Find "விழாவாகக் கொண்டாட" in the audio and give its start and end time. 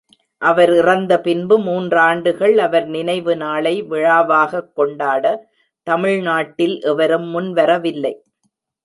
3.83-5.25